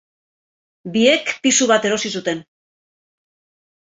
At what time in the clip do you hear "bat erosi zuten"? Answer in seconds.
1.73-2.45